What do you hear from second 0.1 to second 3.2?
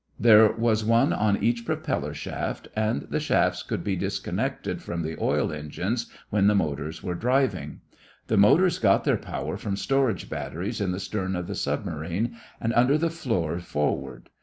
There was one on each propeller shaft and the